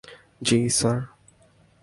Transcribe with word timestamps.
জ্বী, 0.41 0.59
স্যার। 0.69 0.99